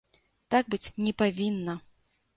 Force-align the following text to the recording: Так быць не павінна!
Так 0.55 0.71
быць 0.75 0.93
не 1.09 1.13
павінна! 1.23 1.73